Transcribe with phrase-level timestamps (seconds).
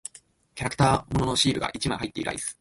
[0.55, 2.57] キャラクター物のシールが一枚入っているアイス。